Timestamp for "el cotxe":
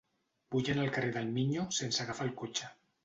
2.31-2.73